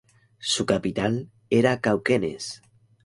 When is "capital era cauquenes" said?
0.65-2.63